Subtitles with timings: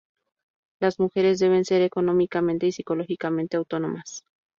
[0.79, 4.23] Las mujeres deben ser económicamente y psicológicamente autónomas.